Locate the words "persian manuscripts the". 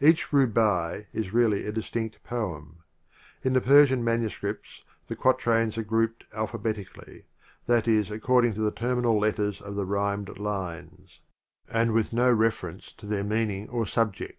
3.60-5.14